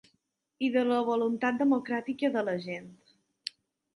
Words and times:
I 0.67 0.69
de 0.75 0.81
la 0.91 1.01
voluntat 1.09 1.59
democràtica 1.61 2.31
de 2.37 2.43
la 2.47 2.57
gent. 2.65 2.91